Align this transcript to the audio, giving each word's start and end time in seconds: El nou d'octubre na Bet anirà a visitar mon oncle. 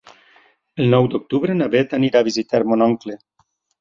El 0.83 0.87
nou 0.93 1.09
d'octubre 1.11 1.57
na 1.59 1.67
Bet 1.75 1.93
anirà 1.99 2.23
a 2.25 2.27
visitar 2.31 2.63
mon 2.73 2.85
oncle. 2.87 3.19